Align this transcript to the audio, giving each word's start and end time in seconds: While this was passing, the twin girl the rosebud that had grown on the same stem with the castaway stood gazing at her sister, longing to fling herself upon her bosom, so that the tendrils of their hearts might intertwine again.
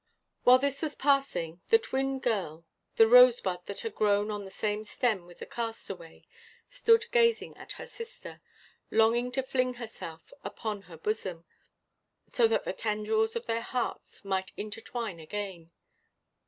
While 0.45 0.57
this 0.57 0.81
was 0.81 0.95
passing, 0.95 1.61
the 1.67 1.77
twin 1.77 2.17
girl 2.17 2.65
the 2.95 3.07
rosebud 3.07 3.59
that 3.67 3.81
had 3.81 3.93
grown 3.93 4.31
on 4.31 4.45
the 4.45 4.49
same 4.49 4.83
stem 4.83 5.25
with 5.27 5.37
the 5.37 5.45
castaway 5.45 6.23
stood 6.71 7.05
gazing 7.11 7.55
at 7.55 7.73
her 7.73 7.85
sister, 7.85 8.41
longing 8.89 9.31
to 9.33 9.43
fling 9.43 9.75
herself 9.75 10.33
upon 10.43 10.81
her 10.89 10.97
bosom, 10.97 11.45
so 12.25 12.47
that 12.47 12.63
the 12.63 12.73
tendrils 12.73 13.35
of 13.35 13.45
their 13.45 13.61
hearts 13.61 14.25
might 14.25 14.51
intertwine 14.57 15.19
again. 15.19 15.69